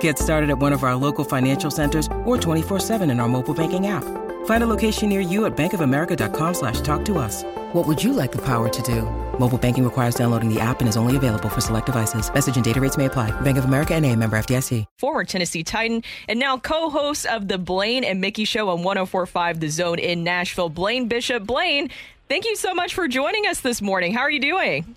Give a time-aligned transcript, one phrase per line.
[0.00, 3.86] Get started at one of our local financial centers or 24-7 in our mobile banking
[3.86, 4.02] app.
[4.46, 7.44] Find a location near you at bankofamerica.com slash talk to us.
[7.72, 9.02] What would you like the power to do?
[9.38, 12.32] Mobile banking requires downloading the app and is only available for select devices.
[12.32, 13.30] Message and data rates may apply.
[13.42, 14.84] Bank of America and a member FDIC.
[14.98, 19.68] Former Tennessee Titan and now co-host of the Blaine and Mickey Show on 104.5 The
[19.68, 20.68] Zone in Nashville.
[20.68, 21.44] Blaine Bishop.
[21.46, 21.90] Blaine,
[22.28, 24.12] Thank you so much for joining us this morning.
[24.12, 24.96] How are you doing?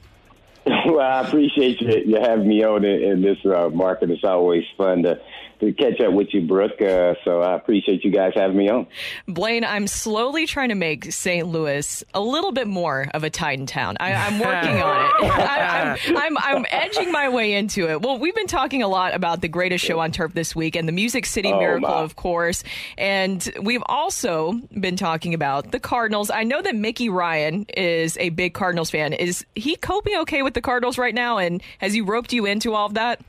[0.86, 4.10] Well, I appreciate you, you having me on in, in this uh, market.
[4.12, 5.20] It's always fun to
[5.60, 6.82] to catch up with you, Brooke.
[6.82, 8.88] Uh, so I appreciate you guys having me on.
[9.28, 11.48] Blaine, I'm slowly trying to make St.
[11.48, 13.98] Louis a little bit more of a Titan town.
[14.00, 15.32] I, am working on it.
[15.32, 18.02] I, I'm, I'm, I'm, edging my way into it.
[18.02, 20.88] Well, we've been talking a lot about the greatest show on turf this week and
[20.88, 22.02] the Music City oh, Miracle, my.
[22.02, 22.64] of course.
[22.98, 26.30] And we've also been talking about the Cardinals.
[26.30, 29.14] I know that Mickey Ryan is a big Cardinals fan.
[29.14, 31.38] Is he coping okay with the Cardinals right now?
[31.38, 33.22] And has he roped you into all of that?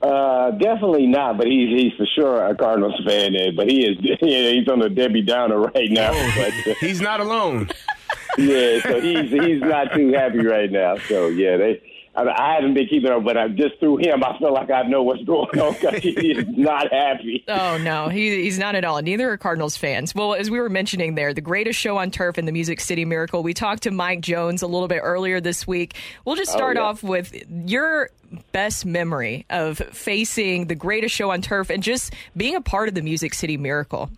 [0.00, 1.38] Uh, definitely not.
[1.38, 3.34] But he's he's for sure a Cardinals fan.
[3.56, 6.10] But he is yeah, he's on the Debbie Downer right now.
[6.12, 7.68] Oh, but uh, he's not alone.
[8.38, 10.96] yeah, so he's he's not too happy right now.
[11.08, 11.82] So yeah, they
[12.18, 14.82] I, I haven't been keeping up, but I just through him, I feel like I
[14.82, 17.44] know what's going on because he is not happy.
[17.46, 19.00] Oh no, he, he's not at all.
[19.00, 20.14] Neither are Cardinals fans.
[20.14, 23.04] Well, as we were mentioning there, the greatest show on turf in the Music City
[23.04, 23.42] Miracle.
[23.42, 25.94] We talked to Mike Jones a little bit earlier this week.
[26.24, 26.86] We'll just oh, start oh, yeah.
[26.86, 28.10] off with your
[28.52, 32.94] best memory of facing the greatest show on turf and just being a part of
[32.94, 34.10] the Music City Miracle.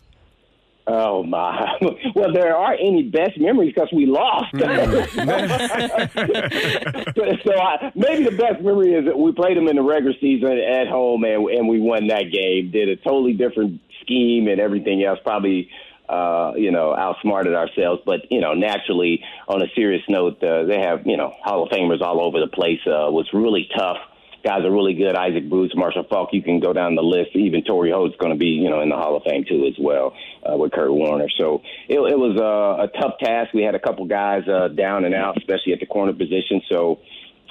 [0.93, 1.79] Oh my!
[2.17, 4.53] Well, there aren't any best memories because we lost.
[4.55, 5.15] Mm.
[7.45, 10.59] so I, maybe the best memory is that we played them in the regular season
[10.59, 12.73] at home and and we won that game.
[12.73, 15.21] Did a totally different scheme and everything else.
[15.23, 15.71] Probably.
[16.09, 20.81] Uh, you know, outsmarted ourselves, but you know, naturally, on a serious note, uh, they
[20.81, 22.81] have you know Hall of Famers all over the place.
[22.85, 23.99] Uh, was really tough
[24.43, 25.15] guys are really good.
[25.17, 27.31] Isaac Bruce, Marshall Faulk, you can go down the list.
[27.35, 29.75] Even Torry Holt's going to be, you know, in the Hall of Fame too as
[29.79, 30.15] well
[30.45, 31.29] uh, with Kurt Warner.
[31.39, 33.53] So it, it was uh, a tough task.
[33.53, 36.63] We had a couple guys uh, down and out, especially at the corner position.
[36.71, 37.01] So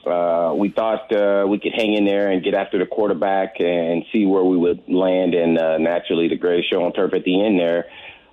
[0.06, 4.06] uh, we thought uh, we could hang in there and get after the quarterback and
[4.12, 5.34] see where we would land.
[5.36, 7.86] And uh, naturally, the greatest show on turf at the end there.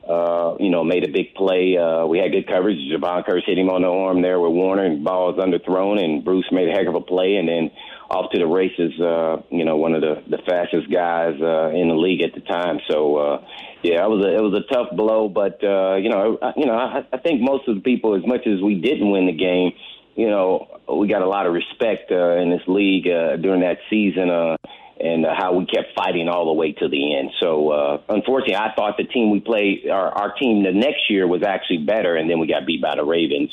[0.09, 1.77] Uh, you know, made a big play.
[1.77, 2.79] Uh, we had good coverage.
[2.93, 6.25] Jevon Kearse hit him on the arm there with Warner, and ball was underthrown, and
[6.25, 7.37] Bruce made a heck of a play.
[7.37, 7.71] And then
[8.11, 8.99] off to the races.
[9.01, 12.41] Uh, you know, one of the the fastest guys uh, in the league at the
[12.41, 12.79] time.
[12.89, 13.45] So uh,
[13.83, 16.67] yeah, it was a it was a tough blow, but uh, you know, I, you
[16.67, 19.33] know, I, I think most of the people, as much as we didn't win the
[19.33, 19.73] game,
[20.15, 23.79] you know, we got a lot of respect uh, in this league uh, during that
[23.91, 24.31] season.
[24.31, 24.57] Uh,
[24.99, 27.31] and uh, how we kept fighting all the way to the end.
[27.41, 31.27] So, uh, unfortunately, I thought the team we played, our, our team the next year
[31.27, 33.51] was actually better, and then we got beat by the Ravens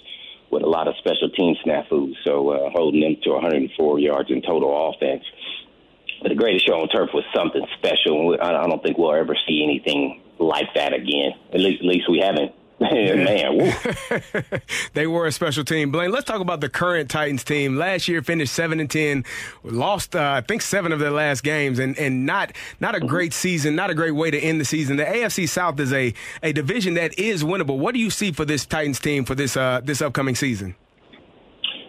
[0.49, 4.41] with a lot of special team snafus, so uh, holding them to 104 yards in
[4.41, 5.23] total offense.
[6.21, 8.37] But the greatest show on turf was something special.
[8.39, 11.31] I don't think we'll ever see anything like that again.
[11.51, 12.53] At least, at least we haven't
[12.91, 13.73] Man,
[14.93, 15.91] they were a special team.
[15.91, 17.77] Blaine, let's talk about the current Titans team.
[17.77, 19.23] Last year finished seven and ten,
[19.63, 23.07] lost uh, I think seven of their last games, and and not not a mm-hmm.
[23.07, 24.97] great season, not a great way to end the season.
[24.97, 27.77] The AFC South is a a division that is winnable.
[27.77, 30.75] What do you see for this Titans team for this uh, this upcoming season?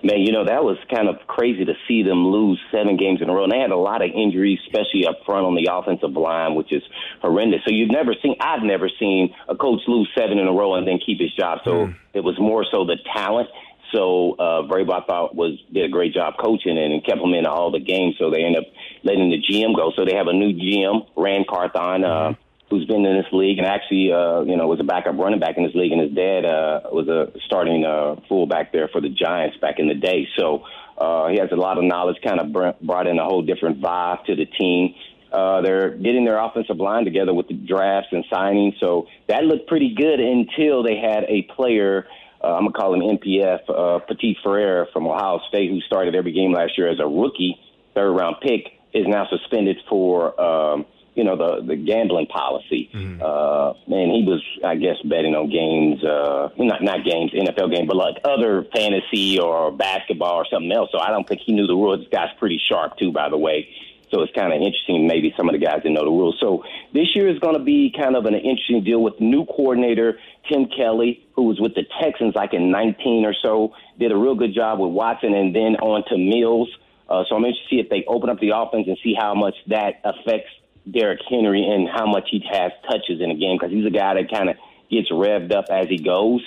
[0.05, 3.31] Man, you know, that was kind of crazy to see them lose seven games in
[3.31, 3.45] a row.
[3.45, 6.73] And they had a lot of injuries, especially up front on the offensive line, which
[6.73, 6.83] is
[7.23, 7.61] horrendous.
[7.65, 10.87] So you've never seen, I've never seen a coach lose seven in a row and
[10.87, 11.61] then keep his job.
[11.65, 11.97] So mm.
[12.13, 13.49] it was more so the talent.
[13.93, 17.33] So uh, Vrabel, I thought, was did a great job coaching and, and kept them
[17.33, 18.17] in all the games.
[18.19, 18.65] So they end up
[19.05, 19.93] letting the GM go.
[19.97, 22.05] So they have a new GM, Ran Carthon.
[22.05, 22.37] Uh, mm
[22.70, 25.56] who's been in this league and actually, uh, you know, was a backup running back
[25.56, 29.08] in this league, and his dad uh, was a starting uh, fullback there for the
[29.08, 30.26] Giants back in the day.
[30.38, 30.64] So
[30.96, 32.16] uh, he has a lot of knowledge.
[32.25, 34.94] Kind of brought in a whole different vibe to the team.
[35.32, 39.66] Uh, they're getting their offensive line together with the drafts and signings, so that looked
[39.66, 42.06] pretty good until they had a player.
[42.43, 46.32] Uh, I'm gonna call him NPF, uh, Petit Frere from Ohio State, who started every
[46.32, 47.58] game last year as a rookie,
[47.94, 52.90] third round pick, is now suspended for um, you know the the gambling policy.
[52.93, 53.22] Mm-hmm.
[53.22, 57.87] Uh, and he was, I guess, betting on games, uh, not not games, NFL game,
[57.87, 60.90] but like other fantasy or basketball or something else.
[60.93, 62.00] So I don't think he knew the rules.
[62.00, 63.69] This guy's pretty sharp too, by the way.
[64.11, 65.08] So it's kind of interesting.
[65.08, 66.37] Maybe some of the guys didn't know the rules.
[66.38, 66.62] So
[66.93, 70.19] this year is going to be kind of an interesting deal with new coordinator
[70.49, 74.34] Tim Kelly, who was with the Texans like in 19 or so, did a real
[74.34, 76.69] good job with Watson, and then on to Mills.
[77.08, 79.34] Uh, so I'm interested to see if they open up the offense and see how
[79.34, 80.50] much that affects
[80.91, 84.15] Derrick Henry and how much he has touches in a game because he's a guy
[84.15, 84.57] that kind of
[84.91, 86.41] gets revved up as he goes.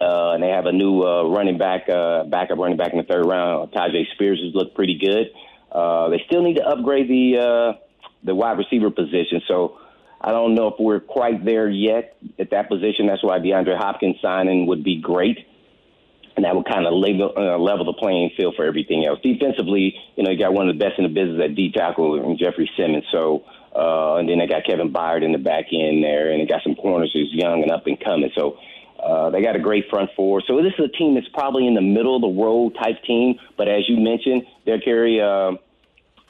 [0.00, 3.04] Uh, and they have a new uh, running back, uh, backup running back in the
[3.04, 3.72] third round.
[3.72, 5.30] Tyjae Spears has looked pretty good.
[5.72, 7.78] Uh, they still need to upgrade the uh,
[8.22, 9.42] the wide receiver position.
[9.48, 9.78] So
[10.20, 13.06] I don't know if we're quite there yet at that position.
[13.06, 15.38] That's why DeAndre Hopkins signing would be great.
[16.36, 19.18] And that would kind of level, uh, level the playing field for everything else.
[19.22, 22.24] Defensively, you know, you got one of the best in the business at D tackle
[22.24, 23.04] and Jeffrey Simmons.
[23.10, 26.46] So, uh, and then they got Kevin Byard in the back end there, and they
[26.46, 28.30] got some corners who's young and up and coming.
[28.34, 28.58] So,
[28.98, 30.42] uh, they got a great front four.
[30.46, 33.38] So this is a team that's probably in the middle of the road type team.
[33.56, 35.20] But as you mentioned, they're Carey.
[35.20, 35.52] Uh,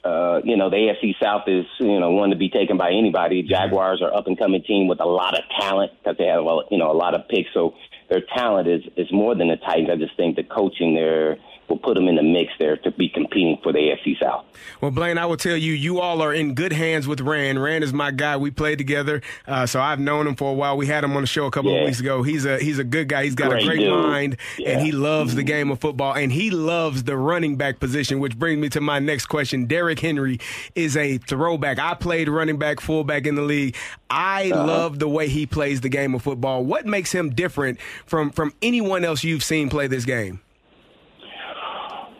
[0.04, 3.42] uh, you know, the AFC South is, you know, one to be taken by anybody.
[3.42, 6.78] Jaguars are up and coming team with a lot of talent because they have, you
[6.78, 7.48] know, a lot of picks.
[7.52, 7.74] So
[8.08, 9.90] their talent is, is more than the Titans.
[9.90, 11.36] I just think the coaching there
[11.68, 14.44] will put them in the mix there to be competing for the AFC South.
[14.80, 17.58] Well, Blaine, I will tell you, you all are in good hands with Ran.
[17.58, 18.36] Ran is my guy.
[18.36, 20.76] We played together, uh, so I've known him for a while.
[20.76, 21.80] We had him on the show a couple yeah.
[21.80, 22.22] of weeks ago.
[22.22, 23.24] He's a he's a good guy.
[23.24, 23.90] He's got great a great dude.
[23.90, 24.70] mind, yeah.
[24.70, 28.38] and he loves the game of football, and he loves the running back position, which
[28.38, 29.66] brings me to my next question.
[29.66, 30.40] Derrick Henry
[30.74, 31.78] is a throwback.
[31.78, 33.76] I played running back, fullback in the league.
[34.10, 34.66] I uh-huh.
[34.66, 36.64] love the way he plays the game of football.
[36.64, 40.40] What makes him different from from anyone else you've seen play this game?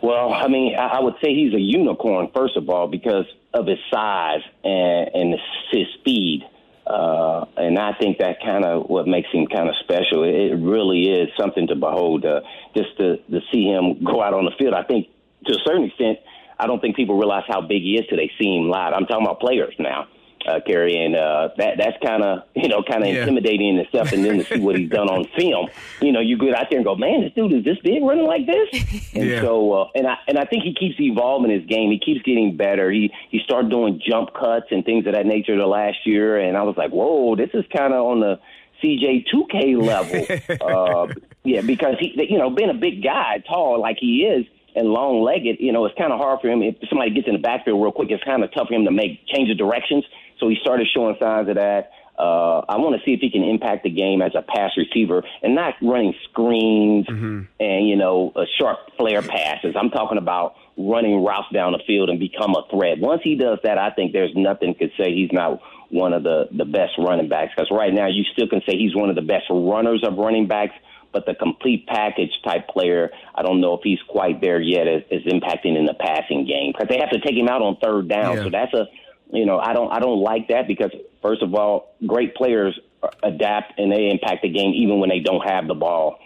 [0.01, 3.79] Well, I mean, I would say he's a unicorn first of all because of his
[3.91, 5.35] size and, and
[5.71, 6.43] his speed.
[6.87, 10.23] Uh, and I think that kind of what makes him kind of special.
[10.23, 12.25] It really is something to behold.
[12.25, 12.41] Uh,
[12.75, 14.73] just to, to see him go out on the field.
[14.73, 15.07] I think
[15.45, 16.19] to a certain extent,
[16.57, 18.93] I don't think people realize how big he is till they see him live.
[18.93, 20.07] I'm talking about players now
[20.49, 23.21] uh, Carey, and uh, that that's kind of you know kind of yeah.
[23.21, 24.11] intimidating in itself.
[24.11, 25.69] And then to see what he's done on film,
[26.01, 28.25] you know, you get out there and go, man, this dude is this big running
[28.25, 29.13] like this.
[29.13, 29.41] And yeah.
[29.41, 31.91] so, uh, and I and I think he keeps evolving his game.
[31.91, 32.91] He keeps getting better.
[32.91, 36.57] He he started doing jump cuts and things of that nature the last year, and
[36.57, 38.39] I was like, whoa, this is kind of on the
[38.83, 41.07] CJ 2K level.
[41.09, 41.13] uh,
[41.43, 44.45] yeah, because he, you know, being a big guy, tall like he is
[44.79, 46.63] and long legged, you know, it's kind of hard for him.
[46.63, 48.91] If somebody gets in the backfield real quick, it's kind of tough for him to
[48.91, 50.05] make change of directions.
[50.39, 51.91] So he started showing signs of that.
[52.17, 55.23] Uh, I want to see if he can impact the game as a pass receiver
[55.41, 57.43] and not running screens mm-hmm.
[57.59, 59.75] and, you know, uh, sharp flare passes.
[59.79, 62.99] I'm talking about running routes down the field and become a threat.
[62.99, 65.61] Once he does that, I think there's nothing could say he's not
[65.91, 68.95] one of the, the best running backs because right now you still can say he's
[68.95, 70.73] one of the best runners of running backs,
[71.11, 75.03] but the complete package type player, I don't know if he's quite there yet as,
[75.11, 78.07] as impacting in the passing game because they have to take him out on third
[78.07, 78.37] down.
[78.37, 78.43] Yeah.
[78.43, 78.85] So that's a
[79.31, 80.91] you know, I don't I don't like that because
[81.21, 82.79] first of all, great players
[83.23, 86.19] adapt and they impact the game even when they don't have the ball.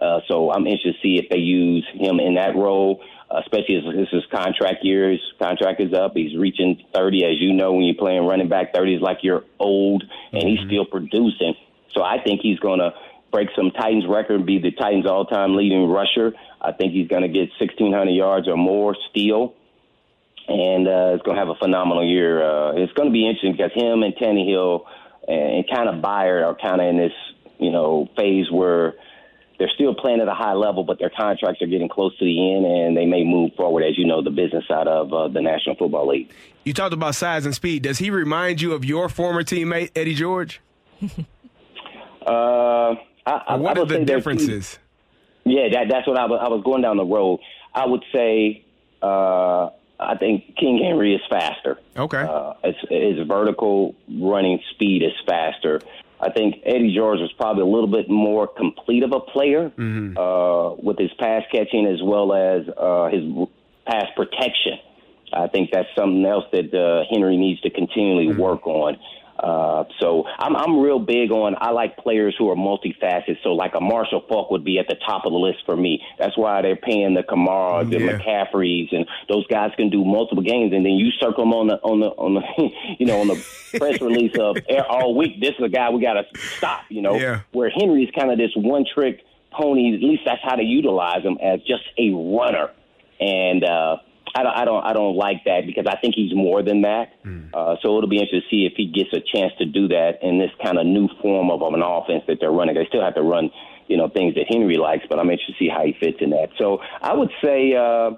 [0.00, 3.76] Uh, so I'm interested to see if they use him in that role, uh, especially
[3.76, 5.10] as this is contract year.
[5.10, 6.12] His contract is up.
[6.14, 8.72] He's reaching 30, as you know, when you're playing running back.
[8.72, 10.48] 30 is like you're old, and mm-hmm.
[10.48, 11.54] he's still producing.
[11.92, 12.94] So I think he's going to
[13.30, 16.32] break some Titans record, be the Titans all-time leading rusher.
[16.60, 19.54] I think he's going to get 1,600 yards or more still
[20.50, 22.42] and uh, it's going to have a phenomenal year.
[22.42, 24.84] Uh, it's going to be interesting because him and Tannehill
[25.28, 27.12] and, and kind of Byard are kind of in this,
[27.58, 28.94] you know, phase where
[29.58, 32.54] they're still playing at a high level, but their contracts are getting close to the
[32.54, 35.40] end, and they may move forward, as you know, the business side of uh, the
[35.40, 36.32] National Football League.
[36.64, 37.82] You talked about size and speed.
[37.82, 40.60] Does he remind you of your former teammate Eddie George?
[42.26, 42.94] uh,
[43.26, 44.78] I, what I are the differences?
[45.44, 47.40] Yeah, that, that's what I was, I was going down the road.
[47.74, 48.64] I would say
[49.02, 51.78] uh, I think King Henry is faster.
[51.96, 52.22] Okay.
[52.22, 55.80] Uh, his, his vertical running speed is faster.
[56.20, 60.18] I think Eddie George was probably a little bit more complete of a player mm-hmm.
[60.18, 63.24] uh, with his pass catching as well as uh, his
[63.86, 64.78] pass protection.
[65.32, 68.40] I think that's something else that uh, Henry needs to continually mm-hmm.
[68.40, 68.98] work on.
[69.42, 73.36] Uh, so I'm I'm real big on I like players who are multifaceted.
[73.42, 76.02] So like a Marshall Faulk would be at the top of the list for me.
[76.18, 77.98] That's why they're paying the Kamaras, yeah.
[77.98, 80.74] the McCaffreys, and those guys can do multiple games.
[80.74, 83.44] And then you circle them on the on the on the you know on the
[83.78, 85.40] press release of all week.
[85.40, 86.24] This is a guy we got to
[86.56, 86.82] stop.
[86.90, 87.40] You know, yeah.
[87.52, 89.20] where Henry's kind of this one trick
[89.52, 89.94] pony.
[89.94, 92.70] At least that's how they utilize him as just a runner.
[93.20, 93.96] And uh,
[94.34, 97.22] I don't, I don't, I don't like that because I think he's more than that.
[97.24, 97.50] Mm.
[97.52, 100.18] Uh, so it'll be interesting to see if he gets a chance to do that
[100.22, 102.74] in this kind of new form of, of an offense that they're running.
[102.74, 103.50] They still have to run,
[103.88, 106.30] you know, things that Henry likes, but I'm interested to see how he fits in
[106.30, 106.50] that.
[106.58, 108.10] So I would say, uh,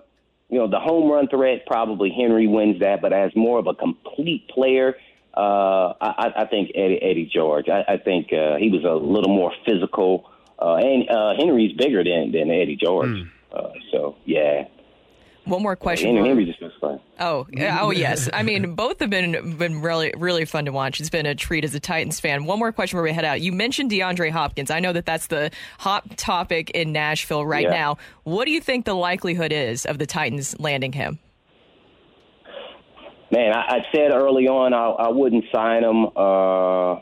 [0.49, 3.75] you know, the home run threat, probably Henry wins that, but as more of a
[3.75, 4.97] complete player,
[5.35, 7.69] uh, I, I think Eddie, Eddie George.
[7.69, 12.05] I, I think uh, he was a little more physical, uh, and uh, Henry's bigger
[12.05, 13.09] than than Eddie George.
[13.09, 13.31] Mm.
[13.51, 14.65] Uh, so yeah,
[15.45, 16.17] one more question.
[16.17, 17.01] Henry just fun.
[17.19, 18.29] Oh, oh yes.
[18.33, 21.01] I mean, both have been been really really fun to watch.
[21.01, 22.45] It's been a treat as a Titans fan.
[22.45, 23.41] One more question before we head out.
[23.41, 24.71] You mentioned DeAndre Hopkins.
[24.71, 27.71] I know that that's the hot topic in Nashville right yeah.
[27.71, 27.99] now.
[28.23, 31.19] What do you think the likelihood is of the Titans landing him?
[33.33, 37.01] Man, I, I said early on I, I wouldn't sign him uh,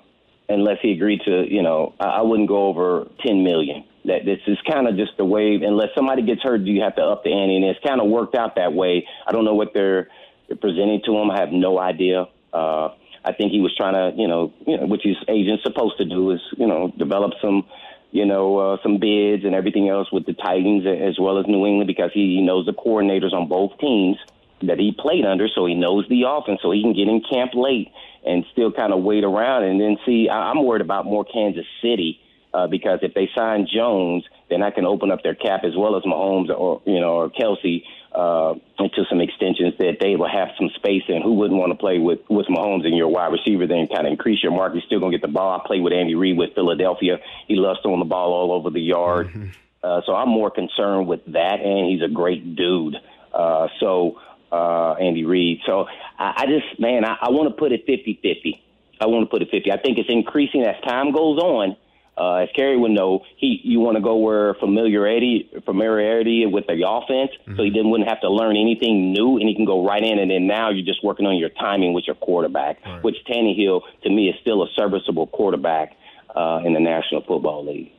[0.49, 1.45] unless he agreed to.
[1.53, 5.17] You know, I, I wouldn't go over ten million that this is kind of just
[5.17, 5.61] the way.
[5.63, 8.09] Unless somebody gets hurt, do you have to up the ante, and it's kind of
[8.09, 9.07] worked out that way.
[9.27, 10.09] I don't know what they're,
[10.49, 11.31] they're presenting to him.
[11.31, 12.27] I have no idea.
[12.53, 12.91] Uh,
[13.25, 16.05] I think he was trying to, you know, you know, which his agent's supposed to
[16.05, 17.67] do is, you know, develop some,
[18.11, 21.67] you know, uh, some bids and everything else with the Titans as well as New
[21.67, 24.17] England because he knows the coordinators on both teams
[24.63, 27.53] that he played under, so he knows the offense, so he can get in camp
[27.55, 27.89] late
[28.27, 30.29] and still kind of wait around and then see.
[30.29, 32.21] I- I'm worried about more Kansas City
[32.53, 35.97] uh, because if they sign Jones, then I can open up their cap as well
[35.97, 40.49] as Mahomes or you know or Kelce uh, into some extensions that they will have
[40.59, 43.67] some space and who wouldn't want to play with with Mahomes and your wide receiver
[43.67, 44.77] then kind of increase your market.
[44.77, 45.61] You're still gonna get the ball.
[45.61, 47.19] I played with Andy Reid with Philadelphia.
[47.47, 49.29] He loves throwing the ball all over the yard.
[49.29, 49.51] Mm-hmm.
[49.83, 52.97] Uh, so I'm more concerned with that, and he's a great dude.
[53.33, 54.19] Uh, so
[54.53, 55.61] uh, Andy Reid.
[55.67, 55.87] So
[56.19, 58.59] I, I just man, I, I want to put it 50-50.
[59.01, 59.73] I want to put it 50.
[59.73, 61.77] I think it's increasing as time goes on
[62.21, 66.85] uh, as Carey would know, he you want to go where familiarity familiarity with the
[66.87, 67.57] offense, mm-hmm.
[67.57, 70.19] so he didn't wouldn't have to learn anything new, and he can go right in.
[70.19, 73.03] And then now you're just working on your timing with your quarterback, right.
[73.03, 75.97] which Tannehill to me is still a serviceable quarterback
[76.37, 77.91] uh, in the National Football League.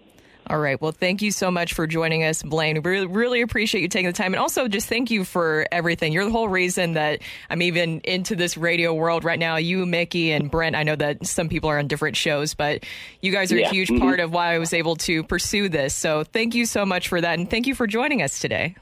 [0.51, 0.81] All right.
[0.81, 2.83] Well, thank you so much for joining us, Blaine.
[2.83, 4.33] We really appreciate you taking the time.
[4.33, 6.11] And also, just thank you for everything.
[6.11, 9.55] You're the whole reason that I'm even into this radio world right now.
[9.55, 10.75] You, Mickey, and Brent.
[10.75, 12.83] I know that some people are on different shows, but
[13.21, 13.67] you guys are yeah.
[13.67, 14.01] a huge mm-hmm.
[14.01, 15.93] part of why I was able to pursue this.
[15.93, 17.39] So thank you so much for that.
[17.39, 18.75] And thank you for joining us today.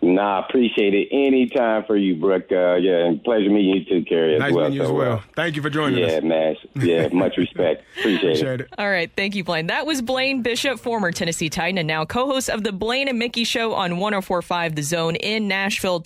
[0.00, 1.08] Nah, I appreciate it.
[1.10, 2.46] Anytime for you, Brooke.
[2.52, 4.64] Uh, yeah, and pleasure meeting you too, Carey, as nice well.
[4.64, 5.16] meeting you so, as well.
[5.16, 6.12] Uh, Thank you for joining yeah, us.
[6.12, 6.56] Yeah, man.
[6.76, 7.82] Yeah, much respect.
[7.98, 8.60] Appreciate, appreciate it.
[8.62, 8.74] it.
[8.78, 9.10] All right.
[9.16, 9.66] Thank you, Blaine.
[9.66, 13.44] That was Blaine Bishop, former Tennessee Titan and now co-host of the Blaine and Mickey
[13.44, 16.00] Show on 104.5 The Zone in Nashville.